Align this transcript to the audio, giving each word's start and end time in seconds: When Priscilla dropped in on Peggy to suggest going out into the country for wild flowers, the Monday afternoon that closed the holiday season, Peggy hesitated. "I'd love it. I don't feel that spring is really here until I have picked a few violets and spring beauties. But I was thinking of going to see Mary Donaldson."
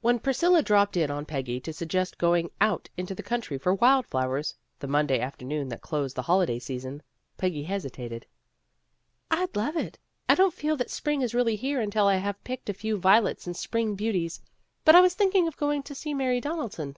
When 0.00 0.18
Priscilla 0.20 0.62
dropped 0.62 0.96
in 0.96 1.10
on 1.10 1.26
Peggy 1.26 1.60
to 1.60 1.72
suggest 1.74 2.16
going 2.16 2.50
out 2.62 2.88
into 2.96 3.14
the 3.14 3.22
country 3.22 3.58
for 3.58 3.74
wild 3.74 4.06
flowers, 4.06 4.54
the 4.78 4.86
Monday 4.86 5.18
afternoon 5.20 5.68
that 5.68 5.82
closed 5.82 6.16
the 6.16 6.22
holiday 6.22 6.58
season, 6.58 7.02
Peggy 7.36 7.62
hesitated. 7.64 8.24
"I'd 9.30 9.54
love 9.54 9.76
it. 9.76 9.98
I 10.30 10.34
don't 10.34 10.54
feel 10.54 10.78
that 10.78 10.88
spring 10.88 11.20
is 11.20 11.34
really 11.34 11.56
here 11.56 11.78
until 11.82 12.06
I 12.06 12.16
have 12.16 12.42
picked 12.42 12.70
a 12.70 12.72
few 12.72 12.96
violets 12.96 13.46
and 13.46 13.54
spring 13.54 13.96
beauties. 13.96 14.40
But 14.82 14.94
I 14.94 15.02
was 15.02 15.12
thinking 15.12 15.46
of 15.46 15.58
going 15.58 15.82
to 15.82 15.94
see 15.94 16.14
Mary 16.14 16.40
Donaldson." 16.40 16.96